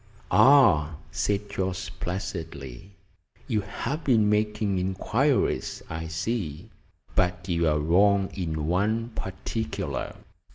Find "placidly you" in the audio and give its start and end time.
1.91-3.61